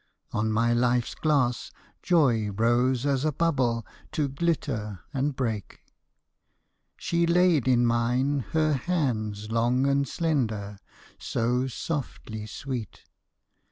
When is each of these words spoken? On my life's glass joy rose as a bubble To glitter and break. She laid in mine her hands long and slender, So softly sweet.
On 0.31 0.51
my 0.51 0.73
life's 0.73 1.13
glass 1.13 1.69
joy 2.01 2.49
rose 2.49 3.05
as 3.05 3.23
a 3.23 3.31
bubble 3.31 3.85
To 4.13 4.27
glitter 4.27 5.01
and 5.13 5.35
break. 5.35 5.81
She 6.97 7.27
laid 7.27 7.67
in 7.67 7.85
mine 7.85 8.39
her 8.53 8.73
hands 8.73 9.51
long 9.51 9.85
and 9.85 10.07
slender, 10.07 10.79
So 11.19 11.67
softly 11.67 12.47
sweet. 12.47 13.03